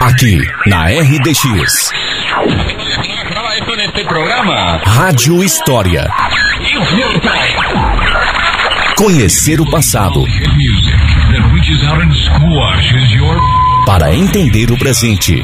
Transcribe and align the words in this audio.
Aqui 0.00 0.40
na 0.66 0.86
RDX. 0.86 1.90
Rádio 4.86 5.44
História. 5.44 6.08
Conhecer 8.96 9.60
o 9.60 9.70
passado. 9.70 10.24
Para 13.84 14.14
entender 14.14 14.70
o 14.70 14.78
presente. 14.78 15.42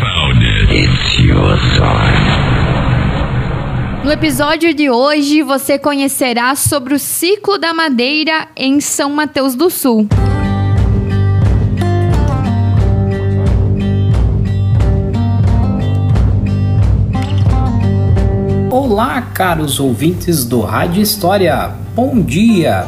No 4.02 4.11
episódio 4.11 4.73
de 4.73 4.88
hoje, 4.88 5.43
você 5.43 5.79
conhecerá 5.79 6.55
sobre 6.55 6.95
o 6.95 6.98
ciclo 6.98 7.59
da 7.59 7.74
madeira 7.74 8.48
em 8.56 8.80
São 8.80 9.11
Mateus 9.11 9.55
do 9.55 9.69
Sul. 9.69 10.09
Olá, 18.89 19.21
caros 19.21 19.81
ouvintes 19.81 20.45
do 20.45 20.61
Rádio 20.61 21.03
História. 21.03 21.73
Bom 21.93 22.21
dia. 22.21 22.87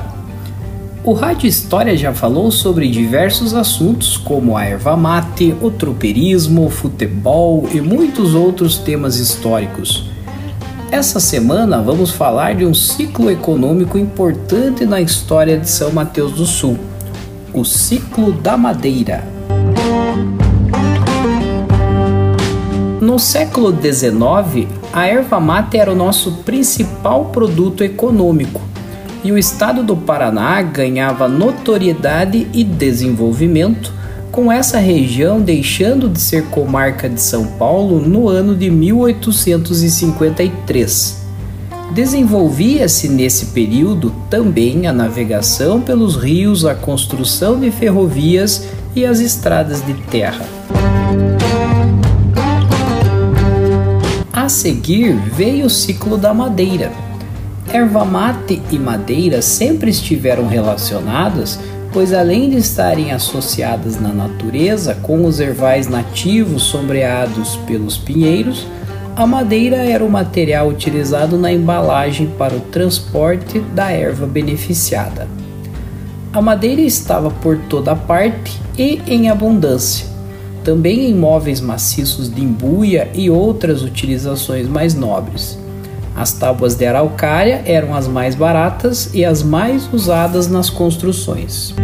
O 1.03 1.13
Rádio 1.13 1.49
História 1.49 1.97
já 1.97 2.15
falou 2.15 2.53
sobre 2.53 2.89
diversos 2.89 3.53
assuntos 3.53 4.17
como 4.17 4.57
a 4.57 4.65
erva 4.65 4.97
mate, 4.97 5.57
o 5.61 5.73
tropeirismo, 5.73 6.71
futebol 6.71 7.69
e 7.73 7.81
muitos 7.81 8.33
outros 8.33 8.79
temas 8.79 9.17
históricos. 9.17 10.09
Essa 10.93 11.19
semana 11.19 11.83
vamos 11.83 12.13
falar 12.13 12.55
de 12.55 12.65
um 12.65 12.73
ciclo 12.73 13.29
econômico 13.29 13.99
importante 13.99 14.87
na 14.87 15.01
história 15.01 15.59
de 15.59 15.69
São 15.69 15.91
Mateus 15.91 16.31
do 16.31 16.47
Sul, 16.47 16.79
o 17.53 17.65
ciclo 17.65 18.31
da 18.31 18.57
madeira. 18.57 19.27
No 23.01 23.17
século 23.17 23.71
XIX, 23.71 24.67
a 24.93 25.07
erva 25.07 25.39
mate 25.39 25.79
era 25.79 25.93
o 25.93 25.95
nosso 25.95 26.33
principal 26.45 27.27
produto 27.27 27.85
econômico 27.85 28.61
e 29.23 29.31
o 29.31 29.39
estado 29.39 29.85
do 29.85 29.97
Paraná 29.97 30.61
ganhava 30.63 31.29
notoriedade 31.29 32.49
e 32.53 32.65
desenvolvimento 32.65 33.93
com 34.33 34.51
essa 34.51 34.79
região 34.79 35.41
deixando 35.41 36.09
de 36.09 36.21
ser 36.21 36.47
comarca 36.47 37.09
de 37.09 37.21
São 37.21 37.47
Paulo 37.47 38.01
no 38.01 38.29
ano 38.29 38.57
de 38.57 38.69
1853. 38.69 41.23
Desenvolvia-se 41.95 43.09
nesse 43.09 43.47
período 43.47 44.13
também 44.29 44.89
a 44.89 44.93
navegação 44.93 45.81
pelos 45.81 46.17
rios, 46.17 46.65
a 46.65 46.75
construção 46.75 47.61
de 47.61 47.71
ferrovias 47.71 48.67
e 48.95 49.07
as 49.07 49.21
estradas 49.21 49.87
de 49.87 49.95
terra. 49.95 50.45
A 54.49 54.51
seguir 54.51 55.13
veio 55.35 55.67
o 55.67 55.69
ciclo 55.69 56.17
da 56.17 56.33
madeira. 56.33 56.91
Erva 57.71 58.03
mate 58.03 58.63
e 58.73 58.79
madeira 58.79 59.43
sempre 59.43 59.91
estiveram 59.91 60.49
relacionadas 60.49 61.61
pois 61.93 62.15
além 62.15 62.49
de 62.49 62.57
estarem 62.57 63.13
associadas 63.13 64.01
na 64.01 64.09
natureza 64.09 64.95
com 65.03 65.27
os 65.27 65.39
ervais 65.39 65.87
nativos 65.87 66.63
sombreados 66.63 67.57
pelos 67.67 67.99
pinheiros, 67.99 68.67
a 69.15 69.27
madeira 69.27 69.77
era 69.77 70.03
o 70.03 70.11
material 70.11 70.69
utilizado 70.69 71.37
na 71.37 71.53
embalagem 71.53 72.29
para 72.39 72.57
o 72.57 72.61
transporte 72.61 73.61
da 73.75 73.91
erva 73.91 74.27
beneficiada. 74.27 75.29
A 76.33 76.41
madeira 76.41 76.81
estava 76.81 77.31
por 77.31 77.59
toda 77.69 77.95
parte 77.95 78.59
e 78.79 78.99
em 79.07 79.29
abundância, 79.29 80.07
também 80.69 81.09
em 81.09 81.15
móveis 81.15 81.63
maciços 81.63 82.29
de 82.29 82.43
embuia 82.43 83.09
e 83.15 83.31
outras 83.31 83.81
utilizações 83.81 84.69
mais 84.69 84.93
nobres. 84.93 85.59
As 86.15 86.35
tábuas 86.35 86.75
de 86.75 86.85
araucária 86.85 87.63
eram 87.65 87.95
as 87.95 88.07
mais 88.07 88.35
baratas 88.35 89.09
e 89.15 89.25
as 89.25 89.43
mais 89.43 89.89
usadas 89.91 90.47
nas 90.47 90.69
construções. 90.69 91.75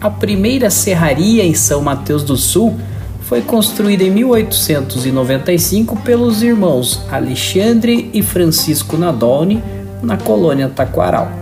A 0.00 0.08
primeira 0.08 0.70
serraria 0.70 1.44
em 1.44 1.52
São 1.52 1.82
Mateus 1.82 2.22
do 2.22 2.36
Sul 2.36 2.78
foi 3.22 3.42
construída 3.42 4.04
em 4.04 4.10
1895 4.12 5.96
pelos 5.96 6.44
irmãos 6.44 7.00
Alexandre 7.10 8.08
e 8.14 8.22
Francisco 8.22 8.96
Nadolny, 8.96 9.60
na 10.00 10.16
colônia 10.16 10.68
Taquaral. 10.68 11.39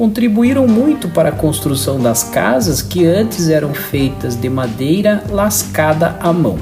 Contribuíram 0.00 0.66
muito 0.66 1.10
para 1.10 1.28
a 1.28 1.32
construção 1.32 2.00
das 2.00 2.24
casas 2.24 2.80
que 2.80 3.04
antes 3.04 3.50
eram 3.50 3.74
feitas 3.74 4.34
de 4.34 4.48
madeira 4.48 5.22
lascada 5.28 6.16
à 6.18 6.32
mão. 6.32 6.56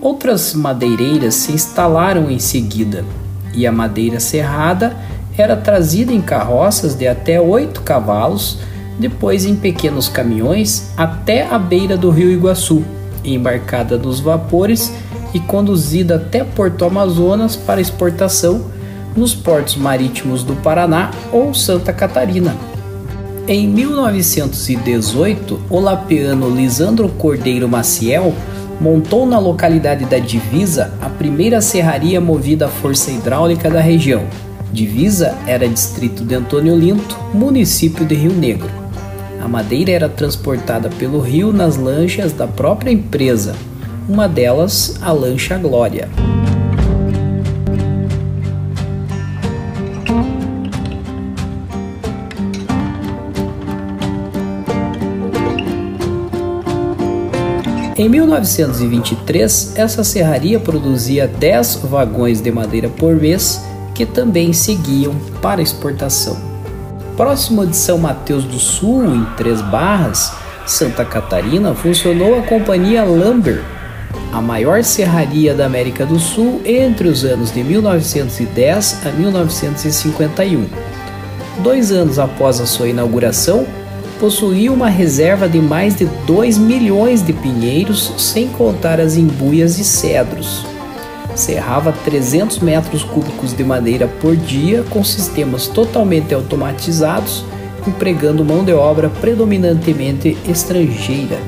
Outras 0.00 0.54
madeireiras 0.54 1.34
se 1.34 1.52
instalaram 1.52 2.30
em 2.30 2.38
seguida, 2.38 3.04
e 3.52 3.66
a 3.66 3.72
madeira 3.72 4.18
serrada 4.18 4.96
era 5.36 5.54
trazida 5.54 6.14
em 6.14 6.22
carroças 6.22 6.94
de 6.94 7.06
até 7.06 7.38
oito 7.38 7.82
cavalos, 7.82 8.58
depois 8.98 9.44
em 9.44 9.54
pequenos 9.54 10.08
caminhões 10.08 10.92
até 10.96 11.46
a 11.46 11.58
beira 11.58 11.94
do 11.94 12.08
rio 12.08 12.30
Iguaçu, 12.30 12.82
embarcada 13.22 13.98
nos 13.98 14.18
vapores 14.18 14.94
e 15.34 15.40
conduzida 15.40 16.16
até 16.16 16.42
Porto 16.42 16.86
Amazonas 16.86 17.54
para 17.54 17.82
exportação 17.82 18.74
nos 19.16 19.34
portos 19.34 19.76
marítimos 19.76 20.42
do 20.42 20.54
Paraná 20.56 21.10
ou 21.32 21.54
Santa 21.54 21.92
Catarina. 21.92 22.54
Em 23.48 23.66
1918, 23.68 25.60
o 25.70 25.80
lapeano 25.80 26.50
Lisandro 26.50 27.08
Cordeiro 27.08 27.68
Maciel 27.68 28.34
montou 28.80 29.24
na 29.24 29.38
localidade 29.38 30.04
da 30.04 30.18
Divisa 30.18 30.92
a 31.00 31.08
primeira 31.08 31.60
serraria 31.60 32.20
movida 32.20 32.66
à 32.66 32.68
força 32.68 33.10
hidráulica 33.10 33.70
da 33.70 33.80
região. 33.80 34.24
Divisa 34.72 35.34
era 35.46 35.68
distrito 35.68 36.24
de 36.24 36.34
Antônio 36.34 36.76
Linto, 36.76 37.16
município 37.32 38.04
de 38.04 38.14
Rio 38.14 38.32
Negro. 38.32 38.68
A 39.40 39.48
madeira 39.48 39.92
era 39.92 40.08
transportada 40.08 40.90
pelo 40.98 41.20
rio 41.20 41.52
nas 41.52 41.76
lanchas 41.76 42.32
da 42.32 42.48
própria 42.48 42.90
empresa, 42.90 43.54
uma 44.08 44.28
delas 44.28 44.98
a 45.00 45.12
Lancha 45.12 45.56
Glória. 45.56 46.08
Em 57.98 58.10
1923, 58.10 59.72
essa 59.74 60.04
serraria 60.04 60.60
produzia 60.60 61.26
10 61.26 61.76
vagões 61.84 62.42
de 62.42 62.52
madeira 62.52 62.90
por 62.90 63.16
mês 63.16 63.64
que 63.94 64.04
também 64.04 64.52
seguiam 64.52 65.14
para 65.40 65.62
exportação. 65.62 66.36
Próximo 67.16 67.66
de 67.66 67.74
São 67.74 67.96
Mateus 67.96 68.44
do 68.44 68.58
Sul, 68.58 69.06
em 69.06 69.24
Três 69.38 69.62
Barras, 69.62 70.30
Santa 70.66 71.06
Catarina, 71.06 71.74
funcionou 71.74 72.38
a 72.38 72.42
companhia 72.42 73.02
Lumber, 73.02 73.64
a 74.30 74.42
maior 74.42 74.84
serraria 74.84 75.54
da 75.54 75.64
América 75.64 76.04
do 76.04 76.18
Sul 76.18 76.60
entre 76.66 77.08
os 77.08 77.24
anos 77.24 77.50
de 77.50 77.64
1910 77.64 79.06
a 79.06 79.10
1951. 79.10 80.66
Dois 81.62 81.90
anos 81.90 82.18
após 82.18 82.60
a 82.60 82.66
sua 82.66 82.88
inauguração, 82.88 83.66
possuía 84.18 84.72
uma 84.72 84.88
reserva 84.88 85.48
de 85.48 85.60
mais 85.60 85.94
de 85.94 86.06
2 86.26 86.58
milhões 86.58 87.22
de 87.22 87.32
pinheiros, 87.32 88.12
sem 88.18 88.48
contar 88.48 89.00
as 89.00 89.16
embuias 89.16 89.78
e 89.78 89.84
cedros. 89.84 90.64
Serrava 91.34 91.92
300 91.92 92.60
metros 92.60 93.04
cúbicos 93.04 93.52
de 93.52 93.62
madeira 93.62 94.08
por 94.20 94.34
dia 94.34 94.82
com 94.88 95.04
sistemas 95.04 95.66
totalmente 95.66 96.34
automatizados, 96.34 97.44
empregando 97.86 98.44
mão 98.44 98.64
de 98.64 98.72
obra 98.72 99.08
predominantemente 99.08 100.36
estrangeira. 100.48 101.38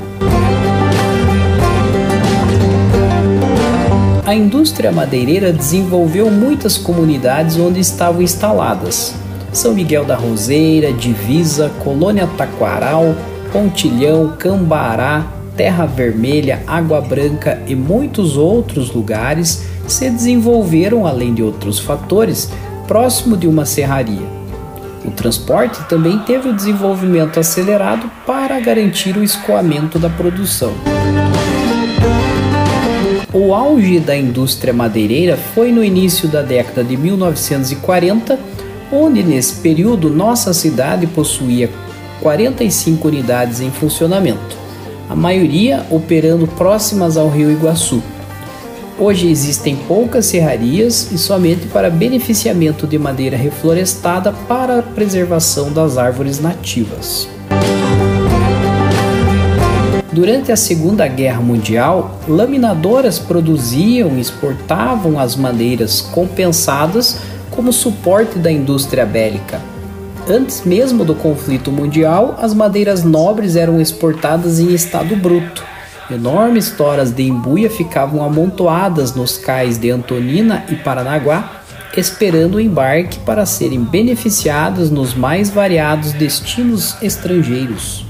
A 4.27 4.35
indústria 4.35 4.93
madeireira 4.93 5.51
desenvolveu 5.51 6.31
muitas 6.31 6.77
comunidades 6.77 7.57
onde 7.57 7.81
estavam 7.81 8.21
instaladas, 8.21 9.15
são 9.53 9.75
Miguel 9.75 10.05
da 10.05 10.15
Roseira, 10.15 10.93
Divisa, 10.93 11.71
Colônia 11.83 12.29
Taquaral, 12.37 13.15
Pontilhão, 13.53 14.35
Cambará, 14.39 15.27
Terra 15.57 15.87
Vermelha, 15.87 16.63
Água 16.67 17.01
Branca 17.01 17.61
e 17.67 17.75
muitos 17.75 18.37
outros 18.37 18.93
lugares 18.93 19.65
se 19.87 20.09
desenvolveram, 20.11 21.07
além 21.07 21.35
de 21.35 21.43
outros 21.43 21.79
fatores, 21.79 22.51
próximo 22.87 23.37
de 23.37 23.49
uma 23.49 23.65
serraria. 23.65 24.39
O 25.05 25.11
transporte 25.11 25.83
também 25.89 26.19
teve 26.21 26.49
o 26.49 26.55
desenvolvimento 26.55 27.41
acelerado 27.41 28.11
para 28.27 28.61
garantir 28.61 29.17
o 29.17 29.25
escoamento 29.25 29.99
da 29.99 30.11
produção. 30.11 30.73
O 33.33 33.55
auge 33.55 34.01
da 34.01 34.17
indústria 34.17 34.73
madeireira 34.73 35.37
foi 35.55 35.71
no 35.71 35.85
início 35.85 36.29
da 36.29 36.43
década 36.43 36.83
de 36.83 36.97
1940, 36.97 38.39
onde 38.91 39.23
nesse 39.23 39.57
período 39.57 40.09
nossa 40.09 40.53
cidade 40.53 41.07
possuía 41.07 41.71
45 42.21 43.09
unidades 43.09 43.61
em 43.61 43.71
funcionamento, 43.71 44.57
a 45.09 45.15
maioria 45.15 45.87
operando 45.91 46.47
próximas 46.47 47.17
ao 47.17 47.29
Rio 47.29 47.51
Iguaçu. 47.51 48.03
Hoje 48.99 49.31
existem 49.31 49.77
poucas 49.77 50.27
serrarias 50.27 51.13
e 51.13 51.19
somente 51.19 51.69
para 51.69 51.89
beneficiamento 51.89 52.87
de 52.87 52.99
madeira 52.99 53.37
reflorestada 53.37 54.33
para 54.33 54.81
a 54.81 54.83
preservação 54.83 55.73
das 55.73 55.97
árvores 55.97 56.41
nativas. 56.41 57.29
Durante 60.11 60.51
a 60.51 60.57
Segunda 60.57 61.07
Guerra 61.07 61.41
Mundial, 61.41 62.19
laminadoras 62.27 63.21
produziam 63.21 64.17
e 64.17 64.21
exportavam 64.21 65.17
as 65.17 65.37
madeiras 65.37 66.01
compensadas 66.01 67.21
como 67.51 67.73
suporte 67.73 68.39
da 68.39 68.51
indústria 68.51 69.05
bélica. 69.05 69.61
Antes 70.29 70.63
mesmo 70.65 71.05
do 71.05 71.15
conflito 71.15 71.73
mundial, 71.73 72.37
as 72.41 72.53
madeiras 72.53 73.03
nobres 73.03 73.57
eram 73.57 73.81
exportadas 73.81 74.61
em 74.61 74.75
estado 74.75 75.17
bruto. 75.17 75.65
Enormes 76.11 76.71
toras 76.71 77.13
de 77.13 77.23
embuia 77.23 77.71
ficavam 77.71 78.23
amontoadas 78.23 79.15
nos 79.15 79.37
cais 79.39 79.79
de 79.79 79.91
Antonina 79.91 80.65
e 80.69 80.77
Paranaguá, 80.77 81.63
esperando 81.97 82.57
o 82.57 82.61
embarque 82.61 83.19
para 83.21 83.45
serem 83.45 83.83
beneficiadas 83.83 84.91
nos 84.91 85.15
mais 85.15 85.51
variados 85.51 86.13
destinos 86.13 86.97
estrangeiros. 87.03 88.05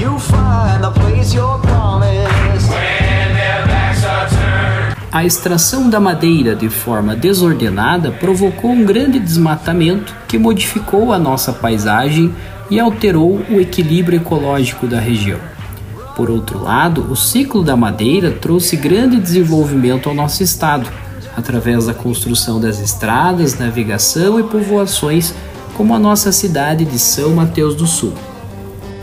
A 5.11 5.25
extração 5.25 5.89
da 5.89 5.99
madeira 5.99 6.55
de 6.55 6.69
forma 6.69 7.17
desordenada 7.17 8.11
provocou 8.11 8.71
um 8.71 8.85
grande 8.85 9.19
desmatamento 9.19 10.15
que 10.29 10.37
modificou 10.39 11.15
a 11.15 11.19
nossa 11.19 11.51
paisagem 11.51 12.35
e 12.71 12.79
alterou 12.79 13.41
o 13.51 13.59
equilíbrio 13.59 14.19
ecológico 14.19 14.87
da 14.87 15.01
região. 15.01 15.39
Por 16.15 16.29
outro 16.29 16.63
lado, 16.63 17.11
o 17.11 17.17
ciclo 17.17 17.65
da 17.65 17.75
madeira 17.75 18.33
trouxe 18.33 18.77
grande 18.77 19.19
desenvolvimento 19.19 20.11
ao 20.11 20.15
nosso 20.15 20.43
estado, 20.43 20.91
através 21.35 21.87
da 21.87 21.95
construção 21.95 22.61
das 22.61 22.79
estradas, 22.79 23.59
navegação 23.59 24.39
e 24.39 24.43
povoações, 24.43 25.33
como 25.75 25.95
a 25.95 25.99
nossa 25.99 26.33
cidade 26.33 26.85
de 26.85 26.99
São 26.99 27.31
Mateus 27.31 27.75
do 27.75 27.87
Sul. 27.87 28.13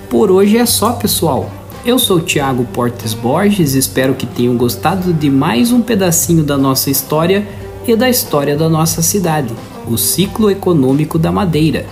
Por 0.07 0.29
hoje 0.29 0.55
é 0.55 0.67
só, 0.67 0.93
pessoal. 0.93 1.49
Eu 1.85 1.99
sou 1.99 2.19
Tiago 2.19 2.65
Portes 2.73 3.13
Borges, 3.13 3.75
espero 3.75 4.15
que 4.15 4.25
tenham 4.25 4.57
gostado 4.57 5.13
de 5.13 5.29
mais 5.29 5.71
um 5.71 5.83
pedacinho 5.83 6.43
da 6.43 6.57
nossa 6.57 6.89
história 6.89 7.47
e 7.85 7.95
da 7.95 8.09
história 8.09 8.57
da 8.57 8.67
nossa 8.67 9.03
cidade, 9.03 9.53
o 9.87 9.95
ciclo 9.95 10.49
econômico 10.49 11.19
da 11.19 11.31
madeira. 11.31 11.85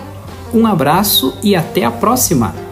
Um 0.51 0.65
abraço 0.65 1.37
e 1.43 1.55
até 1.55 1.83
a 1.83 1.91
próxima! 1.91 2.62